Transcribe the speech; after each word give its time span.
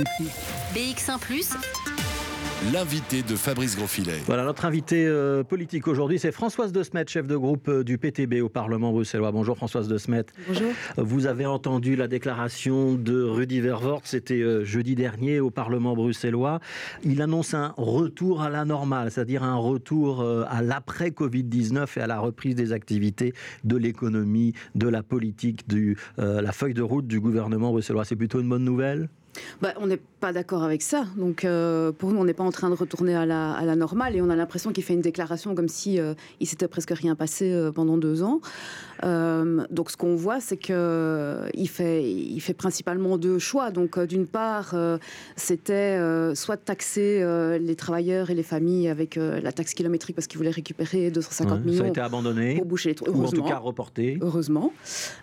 BX1⁇ 0.00 1.18
L'invité 2.72 3.22
de 3.22 3.36
Fabrice 3.36 3.76
Grosfilet. 3.76 4.18
Voilà, 4.24 4.44
notre 4.44 4.64
invité 4.64 5.06
euh, 5.06 5.42
politique 5.44 5.88
aujourd'hui, 5.88 6.18
c'est 6.18 6.32
Françoise 6.32 6.72
de 6.72 6.82
Smet, 6.82 7.04
chef 7.06 7.26
de 7.26 7.36
groupe 7.36 7.68
euh, 7.68 7.84
du 7.84 7.98
PTB 7.98 8.40
au 8.40 8.48
Parlement 8.48 8.92
bruxellois. 8.92 9.30
Bonjour 9.30 9.56
Françoise 9.56 9.88
de 9.88 9.98
Smet. 9.98 10.24
Bonjour. 10.48 10.70
Vous 10.96 11.26
avez 11.26 11.44
entendu 11.44 11.96
la 11.96 12.08
déclaration 12.08 12.94
de 12.94 13.22
Rudy 13.22 13.60
Vervoort, 13.60 14.02
c'était 14.04 14.40
euh, 14.40 14.64
jeudi 14.64 14.94
dernier 14.94 15.38
au 15.38 15.50
Parlement 15.50 15.94
bruxellois. 15.94 16.60
Il 17.04 17.20
annonce 17.20 17.52
un 17.52 17.74
retour 17.76 18.40
à 18.40 18.48
la 18.48 18.64
normale, 18.64 19.10
c'est-à-dire 19.10 19.42
un 19.42 19.56
retour 19.56 20.22
à 20.22 20.62
l'après 20.62 21.10
Covid-19 21.10 21.98
et 21.98 22.00
à 22.00 22.06
la 22.06 22.20
reprise 22.20 22.54
des 22.54 22.72
activités 22.72 23.34
de 23.64 23.76
l'économie, 23.76 24.54
de 24.74 24.88
la 24.88 25.02
politique, 25.02 25.68
de 25.68 25.94
la 26.16 26.52
feuille 26.52 26.74
de 26.74 26.82
route 26.82 27.06
du 27.06 27.20
gouvernement 27.20 27.70
bruxellois. 27.70 28.04
C'est 28.04 28.16
plutôt 28.16 28.40
une 28.40 28.48
bonne 28.48 28.64
nouvelle? 28.64 29.08
Bah, 29.60 29.74
on 29.78 29.86
n'est 29.86 30.00
pas 30.20 30.32
d'accord 30.32 30.62
avec 30.62 30.82
ça. 30.82 31.06
Donc, 31.16 31.44
euh, 31.44 31.92
pour 31.92 32.12
nous, 32.12 32.20
on 32.20 32.24
n'est 32.24 32.34
pas 32.34 32.44
en 32.44 32.50
train 32.50 32.70
de 32.70 32.74
retourner 32.74 33.14
à 33.14 33.26
la, 33.26 33.52
à 33.52 33.64
la 33.64 33.76
normale 33.76 34.16
et 34.16 34.20
on 34.20 34.30
a 34.30 34.36
l'impression 34.36 34.72
qu'il 34.72 34.84
fait 34.84 34.94
une 34.94 35.00
déclaration 35.00 35.54
comme 35.54 35.68
si 35.68 35.98
euh, 35.98 36.14
il 36.40 36.46
s'était 36.46 36.68
presque 36.68 36.90
rien 36.90 37.14
passé 37.14 37.50
euh, 37.50 37.72
pendant 37.72 37.96
deux 37.96 38.22
ans. 38.22 38.40
donc, 39.02 39.90
ce 39.90 39.96
qu'on 39.96 40.14
voit, 40.14 40.40
c'est 40.40 40.58
que 40.58 41.48
il 41.54 41.68
fait, 41.68 42.04
il 42.04 42.40
fait 42.40 42.54
principalement 42.54 43.16
deux 43.16 43.38
choix. 43.38 43.70
Donc, 43.70 43.98
d'une 43.98 44.26
part, 44.26 44.74
c'était 45.36 45.98
soit 46.34 46.56
de 46.56 46.60
taxer 46.60 47.24
les 47.58 47.76
travailleurs 47.76 48.28
et 48.28 48.34
les 48.34 48.42
familles 48.42 48.88
avec 48.88 49.16
la 49.16 49.52
taxe 49.52 49.72
kilométrique 49.72 50.14
parce 50.16 50.26
qu'il 50.26 50.36
voulait 50.36 50.50
récupérer 50.50 51.10
250 51.10 51.64
millions. 51.64 51.78
Ça 51.78 51.84
a 51.84 51.88
été 51.88 52.00
abandonné. 52.00 52.56
Pour 52.56 52.66
boucher 52.66 52.90
les 52.90 52.94
trous. 52.94 53.10
Ou 53.10 53.24
en 53.24 53.30
tout 53.30 53.42
cas 53.42 53.56
reporté. 53.56 54.18
Heureusement. 54.20 54.72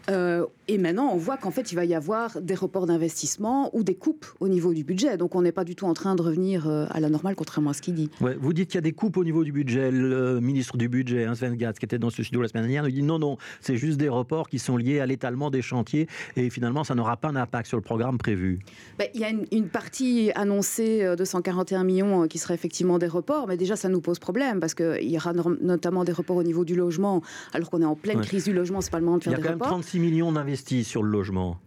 et 0.09 0.77
maintenant, 0.79 1.12
on 1.13 1.17
voit 1.17 1.37
qu'en 1.37 1.51
fait, 1.51 1.71
il 1.71 1.76
va 1.76 1.85
y 1.85 1.93
avoir 1.93 2.41
des 2.41 2.55
reports 2.55 2.87
d'investissement 2.87 3.70
ou 3.73 3.84
des 3.84 3.96
coupes 3.97 4.25
au 4.39 4.47
niveau 4.47 4.73
du 4.73 4.83
budget. 4.83 5.17
Donc 5.17 5.35
on 5.35 5.41
n'est 5.41 5.51
pas 5.51 5.63
du 5.63 5.75
tout 5.75 5.85
en 5.85 5.93
train 5.93 6.15
de 6.15 6.21
revenir 6.21 6.67
euh, 6.67 6.85
à 6.89 6.99
la 6.99 7.09
normale, 7.09 7.35
contrairement 7.35 7.71
à 7.71 7.73
ce 7.73 7.81
qu'il 7.81 7.95
dit. 7.95 8.09
Ouais, 8.21 8.37
vous 8.39 8.53
dites 8.53 8.70
qu'il 8.70 8.76
y 8.76 8.79
a 8.79 8.81
des 8.81 8.93
coupes 8.93 9.17
au 9.17 9.23
niveau 9.23 9.43
du 9.43 9.51
budget. 9.51 9.91
Le 9.91 10.39
ministre 10.39 10.77
du 10.77 10.87
budget, 10.89 11.26
hein, 11.26 11.35
Sven 11.35 11.55
Gatz, 11.55 11.79
qui 11.79 11.85
était 11.85 11.99
dans 11.99 12.09
ce 12.09 12.23
studio 12.23 12.41
la 12.41 12.48
semaine 12.48 12.63
dernière, 12.63 12.84
nous 12.84 12.91
dit 12.91 13.04
non, 13.04 13.20
non, 13.20 13.37
c'est 13.62 13.77
juste 13.77 13.98
des 13.98 14.09
reports 14.09 14.49
qui 14.49 14.59
sont 14.59 14.77
liés 14.77 14.99
à 14.99 15.05
l'étalement 15.05 15.49
des 15.49 15.62
chantiers 15.62 16.07
et 16.35 16.49
finalement 16.49 16.84
ça 16.84 16.95
n'aura 16.95 17.17
pas 17.17 17.31
d'impact 17.31 17.67
sur 17.67 17.77
le 17.77 17.84
programme 17.84 18.17
prévu. 18.17 18.59
Ben, 18.98 19.07
il 19.13 19.21
y 19.21 19.23
a 19.23 19.29
une, 19.29 19.67
partie 19.67 20.32
annoncée 20.35 21.04
euh, 21.04 21.15
de 21.15 21.26
141 21.26 21.84
millions 21.84 22.23
euh, 22.23 22.27
qui 22.27 22.37
serait 22.37 22.54
effectivement 22.54 22.99
des 22.99 23.07
reports, 23.07 23.48
mais 23.48 23.57
déjà 23.57 23.76
ça 23.76 23.89
nous 23.89 24.01
pose 24.01 24.20
problème 24.20 24.59
parce 24.59 24.73
qu'il 24.73 25.09
y 25.09 25.17
aura 25.17 25.34
notamment 25.34 26.04
des 26.04 26.11
reports 26.11 26.37
au 26.37 26.43
niveau 26.43 26.65
du 26.65 26.76
logement, 26.76 27.21
alors 27.54 27.70
qu'on 27.70 27.82
est 27.82 27.85
en 27.85 27.95
pleine 27.95 28.21
crise 28.21 28.45
du 28.45 28.54
logement, 28.54 28.82
c'est 28.82 28.91
pas 28.91 28.99
le 28.99 29.05
moment 29.05 29.17
de 29.17 29.23
faire 29.23 29.34
des 29.34 29.37
reports. 29.37 29.55
Il 29.55 29.59
y 29.59 29.65
a 29.65 29.70
quand 29.70 29.76
même 29.76 29.84
36 29.84 29.99
millions 29.99 30.32
d'investis 30.32 30.87
sur 30.87 31.04
le 31.04 31.09
logement. 31.09 31.59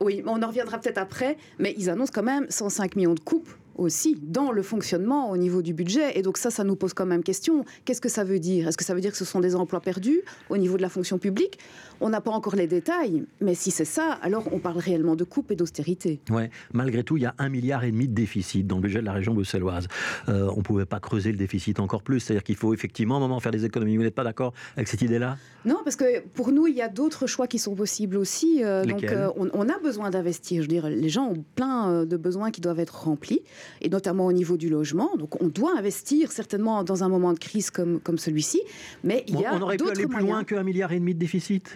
Oui, 0.00 0.22
on 0.26 0.42
en 0.42 0.46
reviendra 0.46 0.78
peut-être 0.78 0.98
après, 0.98 1.36
mais 1.58 1.74
ils 1.76 1.90
annoncent 1.90 2.12
quand 2.14 2.22
même 2.22 2.46
105 2.48 2.96
millions 2.96 3.14
de 3.14 3.20
coupes 3.20 3.50
aussi 3.78 4.16
dans 4.20 4.52
le 4.52 4.62
fonctionnement 4.62 5.30
au 5.30 5.36
niveau 5.36 5.62
du 5.62 5.72
budget. 5.72 6.18
Et 6.18 6.22
donc 6.22 6.36
ça, 6.36 6.50
ça 6.50 6.64
nous 6.64 6.76
pose 6.76 6.92
quand 6.92 7.06
même 7.06 7.22
question. 7.22 7.64
Qu'est-ce 7.84 8.00
que 8.00 8.08
ça 8.08 8.24
veut 8.24 8.40
dire? 8.40 8.68
Est-ce 8.68 8.76
que 8.76 8.84
ça 8.84 8.94
veut 8.94 9.00
dire 9.00 9.12
que 9.12 9.16
ce 9.16 9.24
sont 9.24 9.40
des 9.40 9.54
emplois 9.54 9.80
perdus 9.80 10.20
au 10.50 10.56
niveau 10.56 10.76
de 10.76 10.82
la 10.82 10.88
fonction 10.88 11.18
publique? 11.18 11.58
On 12.00 12.10
n'a 12.10 12.20
pas 12.20 12.30
encore 12.30 12.54
les 12.54 12.66
détails, 12.66 13.24
mais 13.40 13.54
si 13.54 13.70
c'est 13.70 13.84
ça, 13.84 14.18
alors 14.22 14.44
on 14.52 14.58
parle 14.58 14.78
réellement 14.78 15.16
de 15.16 15.24
coupe 15.24 15.50
et 15.50 15.56
d'austérité. 15.56 16.20
Ouais. 16.30 16.50
Malgré 16.72 17.02
tout, 17.02 17.16
il 17.16 17.22
y 17.22 17.26
a 17.26 17.34
un 17.38 17.48
milliard 17.48 17.84
et 17.84 17.90
demi 17.90 18.06
de 18.06 18.14
déficit 18.14 18.66
dans 18.66 18.76
le 18.76 18.82
budget 18.82 19.00
de 19.00 19.04
la 19.04 19.12
région 19.12 19.34
bruxelloise. 19.34 19.88
Euh, 20.28 20.50
on 20.54 20.58
ne 20.58 20.62
pouvait 20.62 20.86
pas 20.86 21.00
creuser 21.00 21.32
le 21.32 21.38
déficit 21.38 21.80
encore 21.80 22.02
plus. 22.02 22.20
C'est-à-dire 22.20 22.44
qu'il 22.44 22.56
faut 22.56 22.72
effectivement 22.74 23.16
un 23.16 23.20
moment 23.20 23.40
faire 23.40 23.52
des 23.52 23.64
économies. 23.64 23.96
Vous 23.96 24.02
n'êtes 24.02 24.14
pas 24.14 24.24
d'accord 24.24 24.52
avec 24.76 24.88
cette 24.88 25.02
idée-là? 25.02 25.38
Non, 25.64 25.78
parce 25.82 25.96
que 25.96 26.20
pour 26.34 26.52
nous, 26.52 26.66
il 26.66 26.74
y 26.74 26.82
a 26.82 26.88
d'autres 26.88 27.26
choix 27.26 27.46
qui 27.46 27.58
sont 27.58 27.74
possibles 27.74 28.16
aussi. 28.16 28.62
Euh, 28.64 28.84
donc 28.84 29.04
euh, 29.04 29.30
on, 29.36 29.48
on, 29.52 29.68
a 29.68 29.78
besoin 29.80 30.10
d'investir. 30.10 30.62
Je 30.62 30.68
veux 30.68 30.72
dire, 30.72 30.88
les 30.88 31.08
gens 31.08 31.26
ont 31.26 31.44
plein 31.56 32.04
de 32.04 32.16
besoins 32.16 32.50
qui 32.50 32.60
doivent 32.60 32.80
être 32.80 33.04
remplis, 33.04 33.42
et 33.80 33.88
notamment 33.88 34.26
au 34.26 34.32
niveau 34.32 34.56
du 34.56 34.68
logement. 34.68 35.16
Donc 35.16 35.42
on 35.42 35.48
doit 35.48 35.76
investir 35.76 36.32
certainement 36.32 36.84
dans 36.84 37.04
un 37.04 37.08
moment 37.08 37.32
de 37.32 37.38
crise 37.38 37.70
comme, 37.70 38.00
comme 38.00 38.18
celui-ci, 38.18 38.60
mais 39.04 39.24
il 39.28 39.40
y 39.40 39.46
a 39.46 39.54
On 39.54 39.60
aurait 39.62 39.76
pu 39.76 39.88
aller 39.88 40.06
plus 40.06 40.20
loin 40.22 40.44
qu'un 40.44 40.62
milliard 40.62 40.92
et 40.92 40.98
demi 40.98 41.14
de 41.14 41.18
déficit? 41.18 41.68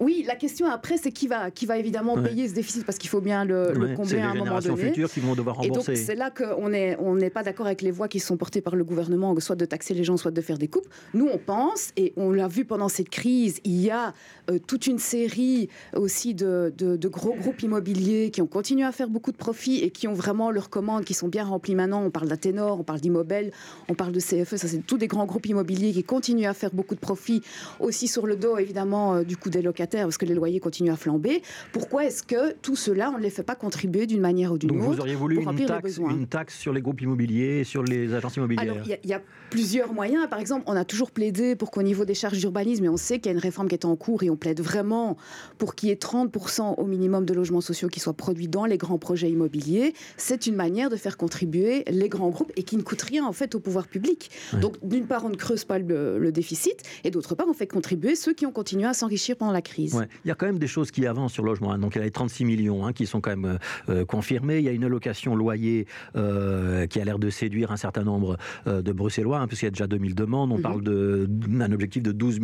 Oui, 0.00 0.24
la 0.26 0.36
question 0.36 0.66
après, 0.66 0.96
c'est 0.96 1.10
qui 1.10 1.26
va, 1.26 1.50
qui 1.50 1.66
va 1.66 1.76
évidemment 1.76 2.22
payer 2.22 2.48
ce 2.48 2.54
déficit 2.54 2.84
parce 2.84 2.98
qu'il 2.98 3.10
faut 3.10 3.20
bien 3.20 3.44
le, 3.44 3.94
combler 3.96 4.20
à 4.20 4.30
un 4.30 4.34
moment 4.34 4.60
donné. 4.60 4.88
futures 4.88 5.10
qui 5.10 5.20
vont 5.20 5.34
devoir 5.34 5.56
rembourser. 5.56 5.92
Et 5.92 5.94
donc 5.94 6.04
c'est 6.06 6.14
là 6.14 6.30
qu'on 6.30 6.68
n'est 6.68 6.96
on 7.00 7.16
n'est 7.16 7.30
pas 7.30 7.42
d'accord 7.42 7.66
avec 7.66 7.82
les 7.82 7.90
voix 7.90 8.06
qui 8.06 8.20
sont 8.20 8.36
portées 8.36 8.60
par 8.60 8.76
le 8.76 8.84
gouvernement, 8.84 9.38
soit 9.40 9.56
de 9.56 9.64
taxer 9.64 9.94
les 9.94 10.04
gens, 10.04 10.16
soit 10.16 10.30
de 10.30 10.40
faire 10.40 10.58
des 10.58 10.68
coupes. 10.68 10.86
Nous, 11.14 11.28
on 11.32 11.38
pense, 11.38 11.90
et 11.96 12.12
on 12.16 12.30
l'a 12.30 12.48
vu 12.48 12.64
pendant 12.64 12.88
cette 12.88 13.08
crise, 13.08 13.60
il 13.64 13.80
y 13.80 13.90
a 13.90 14.14
euh, 14.50 14.58
toute 14.64 14.86
une 14.86 14.98
série 14.98 15.68
aussi 15.94 16.34
de, 16.34 16.72
de, 16.76 17.08
gros 17.08 17.34
groupes 17.34 17.62
immobiliers 17.62 18.30
qui 18.30 18.42
ont 18.42 18.46
continué 18.46 18.84
à 18.84 18.92
faire 18.92 19.08
beaucoup 19.08 19.32
de 19.32 19.36
profits 19.36 19.78
et 19.78 19.90
qui 19.90 20.06
ont 20.06 20.14
vraiment 20.14 20.50
leurs 20.50 20.70
commandes 20.70 21.04
qui 21.04 21.14
sont 21.14 21.28
bien 21.28 21.44
remplies 21.44 21.74
maintenant. 21.74 22.04
On 22.04 22.10
parle 22.10 22.28
d'Athénor, 22.28 22.78
on 22.78 22.84
parle 22.84 23.00
d'Immobel, 23.00 23.50
on 23.88 23.94
parle 23.94 24.12
de 24.12 24.20
CFE, 24.20 24.56
ça 24.56 24.68
c'est 24.68 24.86
tous 24.86 24.98
des 24.98 25.08
grands 25.08 25.26
groupes 25.26 25.46
immobiliers 25.46 25.92
qui 25.92 26.04
continuent 26.04 26.46
à 26.46 26.54
faire 26.54 26.70
beaucoup 26.70 26.94
de 26.94 27.00
profits, 27.00 27.42
aussi 27.80 28.06
sur 28.06 28.26
le 28.26 28.36
dos 28.36 28.58
évidemment 28.58 29.16
euh, 29.16 29.24
du 29.24 29.36
coup 29.36 29.50
des 29.50 29.62
locataires 29.62 29.87
parce 29.90 30.18
que 30.18 30.26
les 30.26 30.34
loyers 30.34 30.60
continuent 30.60 30.92
à 30.92 30.96
flamber. 30.96 31.42
Pourquoi 31.72 32.04
est-ce 32.04 32.22
que 32.22 32.52
tout 32.54 32.76
cela, 32.76 33.10
on 33.10 33.18
ne 33.18 33.22
les 33.22 33.30
fait 33.30 33.42
pas 33.42 33.54
contribuer 33.54 34.06
d'une 34.06 34.20
manière 34.20 34.52
ou 34.52 34.58
d'une 34.58 34.70
autre 34.70 34.80
Donc 34.80 34.94
vous 34.94 35.00
auriez 35.00 35.14
voulu 35.14 35.42
une 35.42 35.66
taxe, 35.66 35.98
une 35.98 36.26
taxe, 36.26 36.58
sur 36.58 36.72
les 36.72 36.80
groupes 36.80 37.00
immobiliers 37.00 37.64
sur 37.64 37.82
les 37.82 38.14
agences 38.14 38.36
immobilières? 38.36 38.72
Alors, 38.72 38.86
il 38.86 39.08
y, 39.08 39.12
a 39.12 39.20
plusieurs 39.50 39.92
moyens. 39.92 40.28
Par 40.28 40.38
exemple, 40.38 40.64
on 40.66 40.76
a 40.76 40.84
toujours 40.84 41.10
plaidé 41.10 41.56
pour 41.56 41.70
qu'au 41.70 41.82
niveau 41.82 42.04
des 42.04 42.14
charges 42.14 42.38
d'urbanisme, 42.38 42.84
et 42.84 42.88
on 42.88 42.96
sait 42.96 43.18
qu'il 43.18 43.26
y 43.26 43.28
a 43.28 43.32
une 43.32 43.42
réforme 43.42 43.68
qui 43.68 43.74
est 43.74 43.84
en 43.84 43.96
cours, 43.96 44.22
et 44.22 44.30
on 44.30 44.36
plaide 44.36 44.60
vraiment 44.60 45.16
pour 45.58 45.74
qu'il 45.74 45.88
y 45.88 45.92
ait 45.92 45.96
30% 45.96 46.74
au 46.76 46.86
minimum 46.86 47.24
de 47.24 47.34
logements 47.34 47.60
sociaux 47.60 47.88
qui 47.88 48.00
soient 48.00 48.14
produits 48.14 48.48
dans 48.48 48.66
les 48.66 48.78
grands 48.78 48.98
projets 48.98 49.30
immobiliers. 49.30 49.94
C'est 50.16 50.46
une 50.46 50.56
manière 50.56 50.90
de 50.90 50.96
faire 50.96 51.16
contribuer 51.16 51.84
les 51.88 52.08
grands 52.08 52.30
groupes 52.30 52.52
et 52.56 52.62
qui 52.62 52.76
ne 52.76 52.82
coûte 52.82 53.02
rien 53.02 53.24
en 53.26 53.32
fait 53.32 53.54
au 53.54 53.60
pouvoir 53.60 53.86
public. 53.86 54.30
Donc 54.60 54.76
d'une 54.82 55.06
part, 55.06 55.24
on 55.24 55.30
ne 55.30 55.36
creuse 55.36 55.64
pas 55.64 55.78
le, 55.78 56.18
le 56.18 56.32
déficit, 56.32 56.82
et 57.04 57.10
d'autre 57.10 57.34
part, 57.34 57.46
on 57.48 57.54
fait 57.54 57.66
contribuer 57.66 58.14
ceux 58.14 58.34
qui 58.34 58.46
ont 58.46 58.52
continué 58.52 58.86
à 58.86 58.94
s'enrichir 58.94 59.36
pendant 59.36 59.52
la 59.52 59.62
crise. 59.62 59.77
Il 59.78 60.28
y 60.28 60.30
a 60.30 60.34
quand 60.34 60.46
même 60.46 60.58
des 60.58 60.66
choses 60.66 60.90
qui 60.90 61.06
avancent 61.06 61.32
sur 61.32 61.42
le 61.42 61.50
logement. 61.50 61.72
Hein. 61.72 61.78
Donc 61.78 61.94
il 61.94 61.98
y 61.98 62.00
a 62.00 62.04
les 62.04 62.10
36 62.10 62.44
millions 62.44 62.86
hein, 62.86 62.92
qui 62.92 63.06
sont 63.06 63.20
quand 63.20 63.30
même 63.30 63.44
euh, 63.44 63.58
euh, 63.88 64.04
confirmés. 64.04 64.58
Il 64.58 64.64
y 64.64 64.68
a 64.68 64.72
une 64.72 64.84
allocation 64.84 65.34
loyer 65.34 65.86
euh, 66.16 66.86
qui 66.86 67.00
a 67.00 67.04
l'air 67.04 67.18
de 67.18 67.30
séduire 67.30 67.72
un 67.72 67.76
certain 67.76 68.02
nombre 68.02 68.36
de 68.66 68.92
Bruxellois, 68.92 69.38
hein, 69.38 69.46
puisqu'il 69.46 69.66
y 69.66 69.68
a 69.68 69.72
déjà 69.72 69.86
2000 69.86 70.14
demandes. 70.14 70.52
On 70.52 70.56
mhm. 70.56 70.62
parle 70.62 70.82
d'un 70.82 71.72
objectif 71.72 72.02
de 72.02 72.12
12 72.12 72.40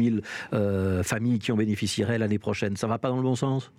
000 0.52 1.02
familles 1.02 1.38
qui 1.38 1.52
en 1.52 1.56
bénéficieraient 1.56 2.18
l'année 2.18 2.38
prochaine. 2.38 2.76
Ça 2.76 2.86
va 2.86 2.98
pas 2.98 3.08
dans 3.08 3.16
le 3.16 3.22
bon 3.22 3.36
sens? 3.36 3.70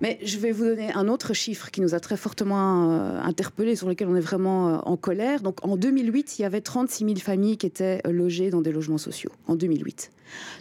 Mais 0.00 0.18
je 0.24 0.38
vais 0.38 0.50
vous 0.50 0.64
donner 0.64 0.92
un 0.92 1.06
autre 1.08 1.34
chiffre 1.34 1.70
qui 1.70 1.80
nous 1.80 1.94
a 1.94 2.00
très 2.00 2.16
fortement 2.16 2.90
interpellés, 3.22 3.76
sur 3.76 3.88
lequel 3.88 4.08
on 4.08 4.16
est 4.16 4.20
vraiment 4.20 4.88
en 4.88 4.96
colère. 4.96 5.40
Donc 5.40 5.64
en 5.64 5.76
2008, 5.76 6.38
il 6.38 6.42
y 6.42 6.44
avait 6.44 6.60
36 6.60 7.04
000 7.04 7.16
familles 7.16 7.56
qui 7.56 7.66
étaient 7.66 8.00
logées 8.10 8.50
dans 8.50 8.60
des 8.60 8.72
logements 8.72 8.98
sociaux. 8.98 9.30
En 9.46 9.54
2008. 9.54 10.10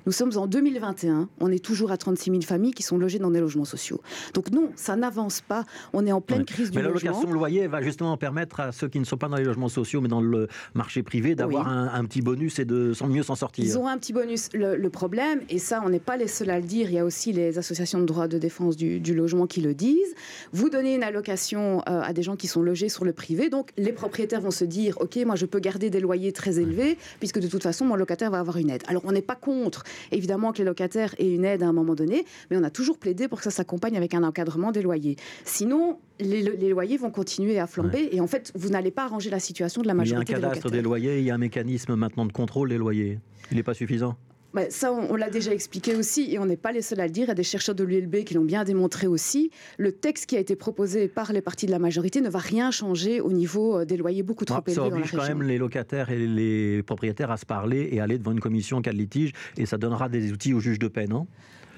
Nous 0.06 0.12
sommes 0.12 0.38
en 0.38 0.48
2021, 0.48 1.30
on 1.40 1.52
est 1.52 1.64
toujours 1.64 1.92
à 1.92 1.98
36 1.98 2.32
000 2.32 2.33
familles 2.42 2.74
qui 2.74 2.84
sont 2.84 2.98
logées 2.98 3.20
dans 3.20 3.32
des 3.32 3.40
logements 3.40 3.66
sociaux. 3.66 4.02
Donc 4.34 4.52
non, 4.52 4.72
ça 4.76 4.96
n'avance 4.96 5.42
pas. 5.42 5.66
On 5.94 6.06
est 6.06 6.12
en 6.12 6.22
pleine 6.22 6.46
crise 6.46 6.72
du 6.72 6.78
logement. 6.78 6.94
Mais 6.94 7.02
l'allocation 7.02 7.32
loyer 7.32 7.68
va 7.68 7.82
justement 7.82 8.18
permettre 8.18 8.60
à 8.60 8.72
ceux 8.72 8.88
qui 8.88 9.00
ne 9.00 9.06
sont 9.06 9.18
pas 9.18 9.28
dans 9.28 9.38
les 9.38 9.44
logements 9.44 9.70
sociaux, 9.70 10.02
mais 10.02 10.08
dans 10.08 10.22
le 10.22 10.48
marché 10.74 11.04
privé, 11.04 11.36
d'avoir 11.36 11.68
un, 11.68 12.04
petit 12.06 12.22
bonus 12.22 12.60
et 12.60 12.66
de 12.66 12.94
mieux 13.08 13.24
s'en 13.24 13.36
sortir. 13.36 13.64
Ils 13.64 13.78
auront 13.78 13.88
un 13.88 13.98
petit 13.98 14.14
bonus. 14.14 14.50
Le, 14.54 14.90
problème, 14.90 15.42
et 15.50 15.60
ça, 15.60 15.82
on 15.84 15.90
n'est 15.90 16.00
pas 16.00 16.18
les 16.18 16.28
seuls 16.28 16.50
à 16.50 16.60
le 16.60 16.66
dire, 16.66 16.90
il 16.90 16.96
y 16.96 17.00
a 17.00 17.06
aussi 17.06 17.34
les 17.34 17.58
associations 17.58 18.00
de 18.00 18.06
droit 18.06 18.28
de 18.28 18.38
défense 18.38 18.76
du, 18.76 19.14
logement 19.14 19.48
qui 19.48 19.62
le 19.62 19.74
disent. 19.74 20.16
Vous 20.52 20.70
donnez 20.70 20.96
une 20.96 21.04
allocation 21.04 21.80
euh, 21.88 22.02
à 22.02 22.14
des 22.14 22.24
gens 22.24 22.36
qui 22.36 22.48
sont 22.48 22.62
logés 22.62 22.90
sur 22.90 23.06
le 23.06 23.14
privé, 23.14 23.50
donc 23.50 23.70
les 23.78 23.92
propriétaires 23.92 24.42
vont 24.42 24.52
se 24.52 24.66
dire, 24.66 24.98
ok, 25.00 25.18
moi 25.26 25.36
je 25.36 25.46
peux 25.46 25.60
garder 25.60 25.90
des 25.90 26.00
loyers 26.00 26.32
très 26.32 26.60
élevés, 26.60 26.98
puisque 27.20 27.40
de 27.40 27.48
toute 27.48 27.64
façon 27.64 27.86
mon 27.86 27.96
locataire 27.96 28.32
va 28.32 28.40
avoir 28.40 28.58
une 28.58 28.70
aide. 28.70 28.84
Alors 28.88 29.04
on 29.06 29.12
n'est 29.12 29.22
pas 29.22 29.36
contre, 29.36 29.84
évidemment, 30.12 30.52
que 30.52 30.60
les 30.60 30.64
locataires 30.64 31.16
aient 31.20 31.32
une 31.32 31.46
aide 31.46 31.64
à 31.64 31.68
un 31.68 31.74
moment 31.74 31.96
donné, 31.96 32.23
mais 32.50 32.58
on 32.58 32.64
a 32.64 32.70
toujours 32.70 32.98
plaidé 32.98 33.28
pour 33.28 33.40
que 33.40 33.44
ça 33.44 33.52
s'accompagne 33.52 33.98
avec 33.98 34.14
un 34.14 34.24
encadrement 34.24 34.72
des 34.72 34.82
loyers. 34.82 35.16
Sinon, 35.46 36.00
les, 36.20 36.44
loyers 36.70 36.98
vont 36.98 37.12
continuer 37.12 37.60
à 37.60 37.68
flamber 37.68 38.10
et 38.12 38.22
en 38.22 38.28
fait, 38.28 38.52
vous 38.56 38.70
n'allez 38.70 38.92
pas 38.92 39.06
arranger 39.06 39.30
la 39.30 39.40
situation 39.40 39.82
de 39.82 39.88
la 39.88 39.94
majorité 39.94 40.32
Il 40.32 40.32
y 40.32 40.36
a 40.36 40.38
un 40.38 40.42
cadastre 40.42 40.72
des, 40.72 40.82
loyers, 40.82 41.20
il 41.20 41.26
y 41.26 41.32
a 41.32 41.36
un 41.36 41.40
mécanisme 41.40 41.96
maintenant 41.96 42.26
de 42.26 42.32
contrôle 42.32 42.70
des 42.70 42.78
loyers. 42.78 43.20
Il 43.52 43.58
n'est 43.58 43.64
pas 43.64 43.74
suffisant 43.74 44.16
bah, 44.54 44.70
ça, 44.70 44.92
on, 44.92 45.16
l'a 45.16 45.32
déjà 45.32 45.52
expliqué 45.52 45.96
aussi, 45.96 46.32
et 46.32 46.38
on 46.38 46.46
n'est 46.46 46.58
pas 46.58 46.72
les 46.72 46.84
seuls 46.84 47.00
à 47.00 47.08
le 47.08 47.12
dire. 47.12 47.26
Il 47.26 47.30
y 47.30 47.32
a 47.32 47.36
des 47.36 47.44
chercheurs 47.44 47.74
de 47.74 47.84
l'ULB 47.84 48.24
qui 48.24 48.36
l'ont 48.36 48.46
bien 48.46 48.64
démontré 48.64 49.08
aussi. 49.08 49.50
Le 49.80 49.92
texte 49.92 50.28
qui 50.28 50.38
a 50.38 50.40
été 50.40 50.56
proposé 50.56 51.08
par 51.08 51.34
les 51.34 51.42
partis 51.42 51.66
de 51.66 51.72
la 51.72 51.80
majorité 51.80 52.22
ne 52.22 52.30
va 52.30 52.38
rien 52.38 52.70
changer 52.70 53.20
au 53.20 53.32
niveau 53.32 53.80
euh, 53.80 53.86
des 53.86 53.98
loyers 53.98 54.22
beaucoup 54.22 54.46
trop 54.46 54.60
élevés. 54.60 54.74
Ça 54.76 54.86
oblige 54.86 55.12
quand 55.12 55.28
même 55.28 55.42
les 55.42 55.58
locataires 55.58 56.12
et 56.12 56.28
les 56.28 56.84
propriétaires 56.84 57.32
à 57.32 57.38
se 57.38 57.48
parler 57.48 57.90
et 57.92 58.00
aller 58.00 58.20
devant 58.20 58.32
une 58.32 58.40
commission 58.40 58.78
en 58.78 58.82
cas 58.82 58.92
de 58.92 58.98
litige, 58.98 59.32
et 59.58 59.66
ça 59.66 59.78
donnera 59.78 60.08
des 60.08 60.32
outils 60.32 60.54
aux 60.54 60.60
juges 60.60 60.80
de 60.80 60.88
paix, 60.88 61.08
non? 61.08 61.26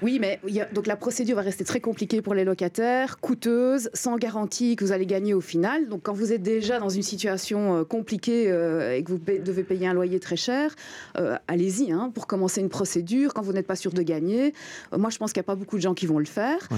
Oui, 0.02 0.18
mais 0.20 0.40
donc 0.72 0.86
la 0.86 0.96
procédure 0.96 1.36
va 1.36 1.42
rester 1.42 1.64
très 1.64 1.80
compliquée 1.80 2.20
pour 2.20 2.34
les 2.34 2.44
locataires, 2.44 3.18
coûteuse, 3.18 3.88
sans 3.94 4.16
garantie 4.16 4.76
que 4.76 4.84
vous 4.84 4.92
allez 4.92 5.06
gagner 5.06 5.32
au 5.32 5.40
final. 5.40 5.88
Donc 5.88 6.02
quand 6.02 6.12
vous 6.12 6.34
êtes 6.34 6.42
déjà 6.42 6.78
dans 6.78 6.90
une 6.90 7.02
situation 7.02 7.78
euh, 7.78 7.84
compliquée 7.84 8.50
euh, 8.50 8.94
et 8.94 9.02
que 9.02 9.10
vous 9.10 9.18
devez 9.18 9.62
payer 9.62 9.86
un 9.86 9.94
loyer 9.94 10.20
très 10.20 10.36
cher, 10.36 10.74
euh, 11.16 11.36
allez-y 11.48 11.92
hein, 11.92 12.10
pour 12.14 12.26
commencer 12.26 12.60
une 12.60 12.68
procédure 12.68 13.32
quand 13.32 13.40
vous 13.40 13.54
n'êtes 13.54 13.66
pas 13.66 13.76
sûr 13.76 13.92
de 13.92 14.02
gagner. 14.02 14.52
moi, 14.94 15.08
je 15.08 15.16
pense 15.16 15.32
qu'il 15.32 15.40
n'y 15.40 15.46
a 15.46 15.50
pas 15.50 15.56
beaucoup 15.56 15.76
de 15.76 15.82
gens 15.82 15.94
qui 15.94 16.06
vont 16.06 16.18
le 16.18 16.26
faire. 16.26 16.68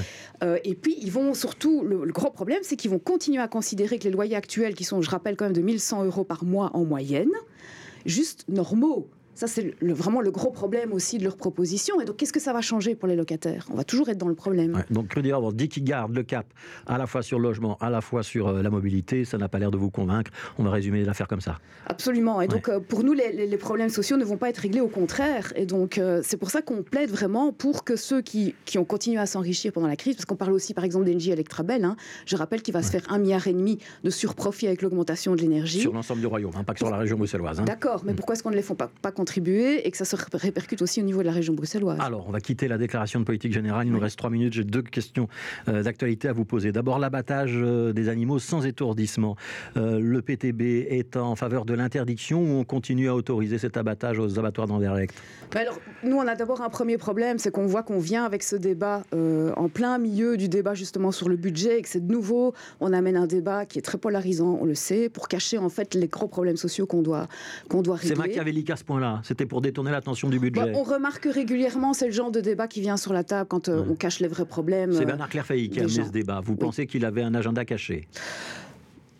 et 0.65 0.75
puis, 0.75 0.97
ils 1.01 1.11
vont 1.11 1.35
surtout, 1.35 1.83
le, 1.83 2.05
le 2.05 2.13
gros 2.13 2.31
problème, 2.31 2.61
c'est 2.63 2.77
qu'ils 2.77 2.91
vont 2.91 3.01
continuer 3.01 3.43
à 3.43 3.49
considérer 3.49 3.99
que 3.99 4.05
les 4.05 4.11
loyers 4.11 4.37
actuels, 4.37 4.75
qui 4.75 4.85
sont, 4.85 5.03
je 5.03 5.11
rappelle, 5.11 5.37
quand 5.37 5.47
même 5.47 5.55
de 5.55 5.61
1100 5.61 6.05
euros 6.05 6.25
par 6.25 6.45
mois 6.45 6.71
en 6.75 6.85
moyenne, 6.85 7.33
juste 8.07 8.45
normaux. 8.49 9.09
Ça, 9.39 9.47
c'est 9.47 9.73
vraiment 9.81 10.21
le 10.21 10.33
gros 10.33 10.51
problème 10.51 10.93
aussi 10.93 11.17
de 11.17 11.23
leur 11.23 11.37
proposition. 11.37 12.01
Et 12.01 12.05
donc, 12.05 12.17
qu'est-ce 12.17 12.33
que 12.33 12.41
ça 12.41 12.53
va 12.53 12.61
changer 12.61 12.97
pour 12.97 13.07
les 13.07 13.15
locataires? 13.15 13.69
On 13.71 13.77
va 13.77 13.85
toujours 13.85 14.09
être 14.09 14.19
dans 14.19 14.27
le 14.27 14.35
problème. 14.35 14.83
donc, 14.91 15.15
Rudy 15.15 15.33
on 15.33 15.53
dit 15.53 15.69
qu'il 15.69 15.85
garde 15.85 16.13
le 16.13 16.25
cap 16.25 16.45
à 16.89 16.99
la 16.99 17.07
fois 17.07 17.23
sur 17.23 17.39
le 17.39 17.45
logement, 17.45 17.79
à 17.81 17.89
la 17.89 18.01
fois 18.01 18.25
sur 18.25 18.49
euh, 18.49 18.63
la 18.63 18.71
mobilité. 18.71 19.25
Ça 19.25 19.39
n'a 19.39 19.49
pas 19.49 19.61
l'air 19.61 19.71
de 19.71 19.77
vous 19.77 19.91
convaincre. 19.91 20.33
On 20.59 20.65
va 20.65 20.73
résumer 20.73 21.05
l'affaire 21.05 21.29
comme 21.29 21.41
ça. 21.41 21.61
Absolument. 21.87 22.41
Et 22.41 22.49
donc, 22.49 22.69
euh, 22.69 22.81
pour 22.81 23.05
nous, 23.05 23.13
les, 23.13 23.57
problèmes 23.59 23.91
sociaux 23.91 24.17
ne 24.17 24.25
vont 24.25 24.39
pas 24.39 24.49
être 24.49 24.59
réglés, 24.59 24.81
au 24.81 24.89
contraire. 24.89 25.53
Et 25.55 25.67
donc, 25.67 25.99
euh, 25.99 26.21
c'est 26.25 26.37
pour 26.37 26.51
ça 26.51 26.61
qu'on 26.61 26.83
plaide 26.83 27.11
vraiment 27.11 27.53
pour 27.53 27.85
que 27.85 27.95
ceux 27.95 28.23
qui, 28.23 28.57
qui 28.65 28.77
ont 28.77 28.85
continué 28.85 29.19
à 29.19 29.27
s'enrichir 29.27 29.73
pendant 29.73 29.87
la 29.87 29.95
crise, 29.95 30.17
parce 30.17 30.27
qu'on 30.27 30.35
parle 30.35 30.53
aussi, 30.53 30.75
par 30.75 30.83
exemple, 30.83 31.09
d'Engie 31.09 31.31
Electrabel, 31.31 31.85
hein, 31.85 31.95
je 32.27 32.35
rappelle 32.35 32.61
qu'il 32.61 32.75
va 32.75 32.83
se 32.83 32.91
faire 32.91 33.05
un 33.09 33.19
milliard 33.19 33.47
et 33.47 33.53
demi 33.53 33.79
de 34.03 34.11
surprofit 34.11 34.67
avec 34.67 34.83
l'augmentation 34.83 35.37
de 35.37 35.41
l'énergie. 35.41 35.81
Sur 35.83 35.93
l'ensemble 35.93 36.23
du 36.23 36.27
royaume, 36.27 36.51
hein, 36.57 36.65
pas 36.65 36.73
que 36.73 36.81
sur 36.81 36.91
la 36.91 36.97
région 36.97 37.17
bruxelloise. 37.17 37.61
Hein. 37.61 37.65
D'accord, 37.65 38.03
mais 38.05 38.15
mm. 38.15 38.17
pourquoi 38.17 38.35
est-ce 38.35 38.43
qu'on 38.43 38.51
ne 38.51 38.57
les 38.57 38.63
font 38.63 38.75
pas, 38.75 38.91
pas 39.01 39.13
contribuer 39.29 39.87
et 39.87 39.91
que 39.91 39.97
ça 39.97 40.07
se 40.07 40.17
répercute 40.35 40.81
aussi 40.81 41.03
au 41.03 41.05
niveau 41.05 41.21
de 41.21 41.27
la 41.27 41.33
région 41.33 41.53
bruxelloise. 41.53 41.99
Alors, 42.01 42.25
on 42.27 42.31
va 42.31 42.41
quitter 42.41 42.67
la 42.67 42.79
déclaration 42.79 43.21
de 43.21 43.27
politique 43.27 43.53
générale. 43.53 43.87
Il 43.87 43.93
nous 43.93 44.01
reste 44.01 44.17
trois 44.17 44.31
minutes. 44.31 44.55
J'ai 44.55 44.65
deux 44.65 44.81
questions 44.81 45.29
euh, 45.69 45.83
d'actualité 45.83 46.29
à 46.29 46.33
vous 46.33 46.47
poser. 46.47 46.73
D'abord, 46.73 46.99
l'abattage 46.99 47.53
euh, 47.55 47.93
des 47.93 48.09
animaux 48.09 48.39
sans 48.39 48.65
étourdissement. 48.65 49.37
Euh, 49.77 50.01
le 50.01 50.23
PTB 50.23 50.87
est 50.89 51.17
en 51.17 51.37
faveur 51.37 51.67
de 51.67 51.75
l'interdiction 51.75 52.41
ou 52.41 52.61
on 52.61 52.65
continue 52.65 53.11
à 53.11 53.15
autoriser 53.15 53.59
cet 53.59 53.77
abattage 53.77 54.19
aux 54.19 54.39
abattoirs 54.39 54.67
d'Anderlecht 54.67 55.15
Alors, 55.55 55.79
nous, 56.03 56.17
on 56.17 56.27
a 56.27 56.35
d'abord 56.35 56.63
un 56.63 56.71
premier 56.71 56.97
problème, 56.97 57.39
c'est 57.39 57.51
qu'on 57.51 57.67
voit 57.67 57.83
qu'on 57.83 57.99
vient 57.99 58.25
avec 58.25 58.43
ce 58.43 58.57
débat 58.57 59.03
en 59.13 59.69
plein 59.69 59.99
milieu 59.99 60.37
du 60.37 60.49
débat 60.49 60.75
justement 60.75 61.13
sur 61.13 61.29
le 61.29 61.37
budget 61.37 61.79
et 61.79 61.83
que 61.83 61.89
c'est 61.89 62.07
de 62.07 62.13
nouveau, 62.13 62.55
on 62.81 62.93
amène 62.93 63.17
un 63.17 63.27
débat 63.27 63.67
qui 63.67 63.79
est 63.79 63.83
très 63.83 63.99
polarisant, 63.99 64.59
on 64.61 64.65
le 64.65 64.75
sait, 64.75 65.09
pour 65.09 65.29
cacher 65.29 65.59
en 65.59 65.69
fait 65.69 65.95
les 65.95 66.09
gros 66.09 66.29
problèmes 66.29 66.57
sociaux 66.57 66.87
qu'on 66.87 67.03
doit, 67.03 67.27
qu'on 67.69 67.83
doit 67.83 67.97
régler. 67.97 68.15
C'est 68.15 68.19
machiavélique 68.19 68.71
à 68.71 68.77
ce 68.77 68.85
point-là. 68.85 69.18
C'était 69.25 69.47
pour 69.47 69.61
détourner 69.61 69.91
l'attention 69.91 70.29
du 70.29 70.39
budget. 70.39 70.73
Bah, 70.73 70.79
on 70.79 70.83
remarque 70.83 71.29
régulièrement, 71.31 71.93
c'est 71.93 72.07
le 72.07 72.13
genre 72.13 72.31
de 72.31 72.41
débat 72.41 72.69
qui 72.69 72.81
vient 72.81 72.97
sur 72.97 73.13
la 73.13 73.25
table 73.25 73.49
quand 73.49 73.69
euh, 73.69 73.85
on 73.89 73.95
cache 73.95 74.21
les 74.21 74.29
vrais 74.29 74.45
problèmes. 74.45 74.93
C'est 74.93 75.05
Bernard 75.05 75.29
Clairfailly 75.29 75.71
qui 75.71 75.81
a 75.81 75.85
amené 75.85 76.05
ce 76.05 76.11
débat. 76.11 76.41
Vous 76.43 76.57
pensez 76.57 76.87
qu'il 76.87 77.05
avait 77.05 77.23
un 77.23 77.35
agenda 77.35 77.65
caché? 77.65 78.09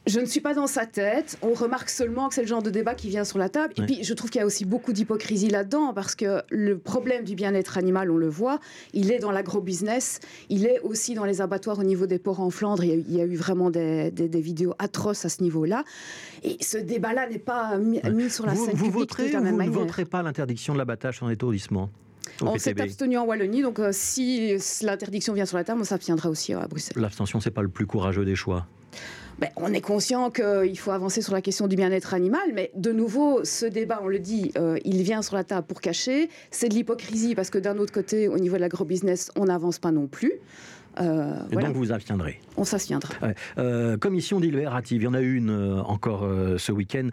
Je 0.09 0.21
ne 0.21 0.27
suis 0.27 0.41
pas 0.41 0.55
dans 0.55 0.67
sa 0.67 0.87
tête. 0.87 1.39
On 1.43 1.53
remarque 1.53 1.91
seulement 1.91 2.29
que 2.29 2.35
c'est 2.35 2.43
le 2.43 2.47
genre 2.47 2.63
de 2.63 2.71
débat 2.71 2.95
qui 2.95 3.09
vient 3.09 3.25
sur 3.25 3.39
la 3.39 3.49
table. 3.49 3.75
Et 3.77 3.83
puis, 3.83 4.05
je 4.05 4.15
trouve 4.15 4.31
qu'il 4.31 4.41
y 4.41 4.43
a 4.43 4.47
aussi 4.47 4.65
beaucoup 4.65 4.93
d'hypocrisie 4.93 5.49
là-dedans, 5.49 5.93
parce 5.95 6.15
que 6.15 6.43
le 6.51 6.79
problème 6.79 7.25
du 7.25 7.35
bien-être 7.35 7.79
animal, 7.79 8.11
on 8.11 8.17
le 8.17 8.29
voit, 8.29 8.61
il 8.93 9.13
est 9.13 9.19
dans 9.19 9.31
l'agro-business, 9.31 10.21
il 10.49 10.67
est 10.67 10.81
aussi 10.81 11.15
dans 11.15 11.25
les 11.25 11.41
abattoirs 11.41 11.79
au 11.79 11.85
niveau 11.85 12.07
des 12.07 12.19
ports 12.19 12.41
en 12.41 12.51
Flandre. 12.51 12.85
Il 12.85 13.11
y 13.13 13.21
a, 13.21 13.25
eu 13.25 13.37
vraiment 13.37 13.71
des, 13.71 14.11
vidéos 14.35 14.75
atroces 14.79 15.25
à 15.25 15.29
ce 15.29 15.43
niveau-là. 15.43 15.85
Et 16.43 16.57
ce 16.61 16.79
débat-là 16.79 17.29
n'est 17.29 17.39
pas 17.39 17.77
mis, 17.79 18.01
sur 18.31 18.47
la 18.47 18.55
scène 18.55 18.75
vous 18.75 18.91
publique 18.91 19.19
voterez, 19.19 19.31
Vous 19.31 19.63
ne 19.63 19.71
voterez 19.71 20.05
pas 20.05 20.23
l'interdiction 20.23 20.73
de 20.73 20.79
l'abattage 20.79 21.23
en 21.23 21.29
étourdissement 21.29 21.91
on 22.43 22.59
s'est 22.59 22.81
abstenu 22.81 23.19
en 23.19 23.25
Wallonie, 23.25 23.63
donc 23.63 23.79
euh, 23.79 23.91
si 23.91 24.57
l'interdiction 24.83 25.33
vient 25.33 25.47
sur 25.47 25.57
la 25.57 25.65
table, 25.65 25.81
on 25.81 25.85
s'abstiendra 25.85 26.29
aussi 26.29 26.53
à 26.53 26.67
Bruxelles. 26.67 27.01
L'abstention, 27.01 27.41
c'est 27.41 27.51
pas 27.51 27.63
le 27.63 27.69
plus 27.69 27.87
courageux 27.87 28.25
des 28.25 28.37
choix. 28.37 28.67
Ben, 29.39 29.51
on 29.55 29.73
est 29.73 29.81
conscient 29.81 30.31
qu'il 30.31 30.79
faut 30.79 30.91
avancer 30.91 31.23
sur 31.23 31.33
la 31.33 31.41
question 31.41 31.69
du 31.69 31.77
bien-être 31.77 32.13
animal, 32.13 32.51
mais 32.55 32.73
de 32.75 32.91
nouveau, 32.91 33.45
ce 33.45 33.67
débat, 33.67 34.01
on 34.03 34.09
le 34.09 34.19
dit, 34.19 34.51
euh, 34.59 34.79
il 34.85 35.03
vient 35.03 35.23
sur 35.23 35.37
la 35.37 35.45
table 35.45 35.65
pour 35.65 35.81
cacher. 35.81 36.29
C'est 36.51 36.69
de 36.69 36.75
l'hypocrisie 36.75 37.37
parce 37.37 37.49
que 37.49 37.59
d'un 37.59 37.79
autre 37.79 37.93
côté, 37.93 38.27
au 38.27 38.39
niveau 38.39 38.57
de 38.57 38.63
l'agro-business, 38.63 39.31
on 39.37 39.45
n'avance 39.45 39.79
pas 39.79 39.93
non 39.93 40.09
plus. 40.09 40.33
Euh, 41.01 41.37
et 41.51 41.57
donc 41.57 41.75
vous 41.75 41.81
vous 41.81 41.93
abstiendrez 41.93 42.41
On 42.57 42.65
s'abstiendra. 42.65 43.15
Euh, 43.59 43.97
commission 43.97 44.41
délibérative, 44.41 45.03
il 45.03 45.05
y 45.05 45.09
en 45.09 45.15
a 45.15 45.21
une 45.21 45.51
euh, 45.51 45.81
encore 45.83 46.29
ce 46.57 46.73
week-end 46.73 47.09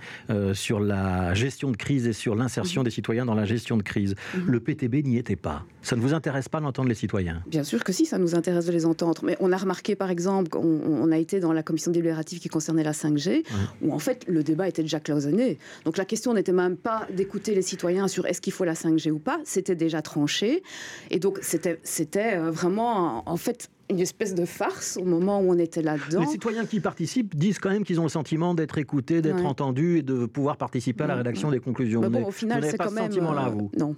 sur 0.54 0.80
la 0.80 1.34
gestion 1.34 1.72
de 1.72 1.78
crise 1.78 2.08
et 2.08 2.14
sur 2.14 2.36
l'insertion 2.36 2.82
mhm. 2.82 2.86
des 2.86 2.92
citoyens 2.92 3.26
dans 3.26 3.36
la 3.36 3.46
gestion 3.46 3.78
de 3.78 3.84
crise. 3.84 4.16
Mhm. 4.36 4.44
Le 4.48 4.60
PTB 4.60 4.96
n'y 5.04 5.18
était 5.18 5.36
pas. 5.36 5.64
Ça 5.82 5.96
ne 5.96 6.02
vous 6.02 6.14
intéresse 6.14 6.50
pas 6.50 6.60
d'entendre 6.60 6.90
les 6.90 6.96
citoyens? 6.96 7.44
Bien 7.48 7.64
sûr 7.64 7.84
que 7.84 7.92
si, 7.92 8.06
ça 8.06 8.18
nous 8.18 8.36
intéresse 8.36 8.66
de 8.66 8.72
les 8.72 8.86
entendre. 8.86 9.22
Mais 9.24 9.38
on 9.40 9.52
a 9.52 9.58
remarqué 9.58 9.96
par 9.96 10.10
exemple, 10.10 10.58
on, 10.58 10.82
on 10.86 11.12
a 11.12 11.18
été 11.18 11.40
dans 11.40 11.54
la 11.54 11.64
commission 11.64 11.92
délibérative 11.92 12.40
qui 12.40 12.50
concernait 12.50 12.84
la 12.84 12.92
5G, 12.92 13.44
où 13.82 13.94
en 13.94 14.00
fait 14.00 14.26
le 14.28 14.44
débat 14.44 14.68
était 14.68 14.82
déjà 14.82 15.00
cloisonné. 15.00 15.58
Donc 15.84 15.98
la 15.98 16.06
question 16.06 16.34
n'était 16.34 16.52
même 16.52 16.78
pas 16.78 17.08
d'écouter 17.14 17.54
les 17.54 17.62
citoyens 17.62 18.08
sur 18.08 18.26
est-ce 18.26 18.42
qu'il 18.42 18.54
faut 18.54 18.66
la 18.66 18.74
5G 18.74 19.12
ou 19.12 19.20
pas, 19.20 19.40
c'était 19.44 19.76
déjà 19.76 20.02
tranché. 20.02 20.64
Et 21.12 21.20
donc 21.20 21.40
c'était 21.42 22.38
vraiment 22.38 23.24
en 23.30 23.38
fait 23.38 23.70
une 23.90 24.00
espèce 24.00 24.34
de 24.34 24.46
farce 24.46 24.98
au 24.98 25.06
moment 25.06 25.40
où 25.40 25.52
on 25.52 25.60
était 25.60 25.82
là-dedans. 25.82 26.22
Les 26.22 26.28
citoyens 26.28 26.66
qui 26.66 26.80
participent 26.80 27.36
disent 27.36 27.60
quand 27.60 27.70
même 27.70 27.84
qu'ils 27.84 28.00
ont 28.00 28.04
le 28.04 28.10
sentiment 28.10 28.54
d'être 28.54 28.78
écoutés, 28.78 29.22
d'être 29.22 29.46
entendus 29.46 30.00
et 30.00 30.02
de 30.02 30.26
pouvoir 30.26 30.58
participer 30.58 31.04
à 31.04 31.08
la 31.08 31.16
rédaction 31.16 31.52
des 31.52 31.60
conclusions. 31.60 32.02
Mais 32.02 32.10
bon, 32.10 32.28
au 32.28 32.32
final, 32.32 32.64
c'est 32.64 32.78
quand 32.78 32.92
même. 32.92 33.06
sentiment-là, 33.06 33.50
vous 33.50 33.70
euh, 33.80 33.94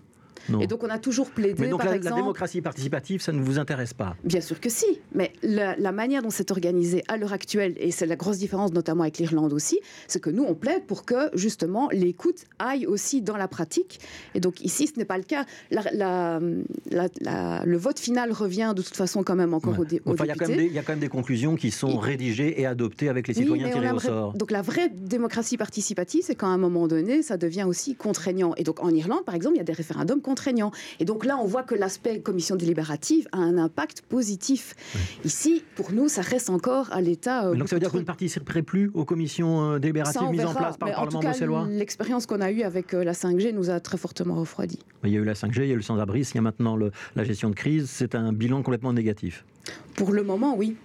Non. 0.50 0.62
Et 0.62 0.68
donc 0.68 0.84
on 0.84 0.89
a 0.89 1.00
toujours 1.00 1.30
plaidé. 1.30 1.63
Mais 1.63 1.69
donc 1.69 1.81
par 1.81 1.89
la, 1.89 1.95
exemple, 1.95 2.16
la, 2.16 2.22
démocratie 2.22 2.62
participative, 2.62 3.22
ça 3.22 3.31
ne 3.31 3.42
vous 3.42 3.60
intéresse 3.60 3.94
pas 3.94 4.16
Bien 4.24 4.42
sûr 4.42 4.60
que 4.60 4.69
si. 4.69 5.00
Mais 5.13 5.34
la, 5.44 5.92
manière 5.92 6.22
dont 6.22 6.30
c'est 6.30 6.51
organisé 6.51 7.04
à 7.07 7.18
l'heure 7.18 7.34
actuelle, 7.34 7.74
et 7.78 7.92
c'est 7.92 8.06
la 8.06 8.16
grosse 8.16 8.38
différence 8.38 8.74
notamment 8.74 9.04
avec 9.04 9.18
l'Irlande 9.18 9.54
aussi, 9.54 9.80
c'est 10.07 10.19
que 10.19 10.30
nous 10.30 10.44
on 10.44 10.56
plaide 10.56 10.86
pour 10.86 11.06
que 11.06 11.30
justement 11.34 11.89
l'écoute 11.92 12.45
aille 12.60 12.86
aussi 12.86 13.22
dans 13.22 13.38
la 13.38 13.48
pratique. 13.48 14.00
Et 14.36 14.39
donc 14.39 14.62
ici 14.62 14.88
ce 14.88 15.00
n'est 15.00 15.06
pas 15.06 15.18
le 15.18 15.24
cas. 15.24 15.45
le 15.72 17.78
vote 17.78 18.00
final 18.00 18.31
revient 18.31 18.74
de 18.75 18.81
toute 18.81 18.95
façon 18.95 19.24
quand 19.24 19.36
même 19.36 19.54
encore 19.54 19.80
au, 19.80 19.86
dé, 19.86 20.01
enfin, 20.06 20.25
il, 20.25 20.28
y 20.28 20.31
a 20.31 20.36
quand 20.36 20.48
même 20.48 20.57
des, 20.57 20.66
il 20.66 20.74
y 20.74 20.80
a 20.80 20.83
quand 20.83 20.94
même 20.94 21.00
des 21.00 21.07
conclusions 21.07 21.56
qui 21.56 21.72
sont 21.72 21.98
rédigées 21.98 22.60
et 22.60 22.66
adoptées 22.66 23.10
avec 23.10 23.28
les 23.28 23.33
citoyens 23.33 23.69
tirés 23.69 23.92
au 23.92 24.00
sort. 24.00 24.33
Donc 24.33 24.51
la 24.51 24.62
vraie 24.62 24.90
démocratie 24.90 25.57
participative, 25.57 26.22
c'est 26.24 26.36
qu'à 26.36 26.48
un 26.48 26.57
moment 26.57 26.88
donné, 26.88 27.22
ça 27.22 27.38
devient 27.38 27.66
aussi 27.68 27.95
contraignant. 27.95 28.54
Et 28.57 28.63
donc 28.63 28.83
en 28.83 28.90
Irlande, 28.90 29.24
par 29.25 29.36
exemple, 29.36 29.56
il 29.56 29.60
y 29.60 29.62
a 29.62 29.66
des 29.66 29.74
référendums 29.74 30.22
contraignants. 30.28 30.72
Et 31.00 31.06
donc 31.06 31.24
là, 31.24 31.38
on 31.42 31.46
voit 31.46 31.64
que 31.64 31.74
l'aspect 31.74 32.20
commission 32.20 32.58
délibérative 32.58 33.30
a 33.32 33.38
un 33.38 33.58
impact 33.58 34.02
positif. 34.02 34.76
Ici, 35.24 35.64
pour 35.76 35.94
nous, 35.94 36.10
ça 36.10 36.22
reste 36.22 36.50
encore 36.50 36.92
à 36.92 37.00
l'état. 37.00 37.48
Euh, 37.48 37.56
donc 37.56 37.70
ça 37.70 37.78
veut 37.78 37.80
dire 37.80 37.88
que 37.88 37.94
vous 37.94 38.02
ne 38.02 38.06
participerez 38.06 38.62
plus 38.62 38.92
aux 38.94 39.06
commissions 39.06 39.72
euh, 39.72 39.80
délibératives 39.80 40.30
mises 40.30 40.44
en 40.44 40.54
place 40.54 40.76
par 40.76 40.90
le 40.90 40.96
Parlement 40.96 41.22
bruxellois 41.22 41.66
L'expérience 41.70 42.26
qu'on 42.26 42.42
a 42.42 42.52
eue 42.52 42.64
avec 42.64 42.94
euh, 42.94 43.06
la 43.06 43.14
5G 43.14 43.54
nous 43.54 43.70
a 43.70 43.80
très 43.80 43.98
fortement 43.98 44.36
refroidi. 44.36 44.80
Il 45.06 45.12
y 45.12 45.16
a 45.16 45.20
eu 45.20 45.24
la 45.24 45.34
5G, 45.34 45.62
il 45.62 45.68
y 45.68 45.72
a 45.72 45.74
eu 45.74 45.78
le 45.78 45.82
sans-abrisme, 45.82 46.32
il 46.34 46.38
y 46.38 46.40
a 46.40 46.42
maintenant 46.42 46.78
la 47.16 47.24
gestion 47.24 47.50
de 47.50 47.56
crise. 47.56 47.90
C'est 47.90 48.14
un 48.14 48.34
bilan 48.34 48.64
complètement 48.64 48.92
négatif. 48.92 49.46
Pour 49.96 50.12
le 50.12 50.24
moment, 50.24 50.58
oui. 50.58 50.76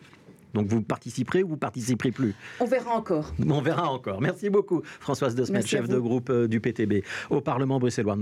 Donc 0.54 0.66
vous 0.66 0.82
participerez 0.82 1.42
ou 1.42 1.48
vous 1.48 1.56
participerez 1.56 2.10
plus? 2.10 2.34
On 2.60 2.66
verra 2.66 2.92
encore. 2.92 3.32
On 3.48 3.60
verra 3.60 3.90
encore. 3.90 4.20
Merci 4.20 4.50
beaucoup 4.50 4.82
Françoise 5.00 5.34
Desmet, 5.34 5.62
chef 5.62 5.88
de 5.88 5.98
groupe 5.98 6.30
du 6.46 6.60
PTB 6.60 7.04
au 7.30 7.40
Parlement 7.40 7.78
bruxellois. 7.78 8.16